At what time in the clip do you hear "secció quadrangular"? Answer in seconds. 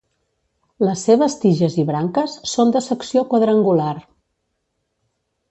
2.87-3.93